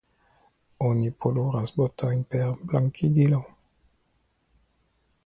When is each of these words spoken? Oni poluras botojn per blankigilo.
Oni 0.85 1.11
poluras 1.25 1.73
botojn 1.81 2.25
per 2.31 2.49
blankigilo. 2.71 3.43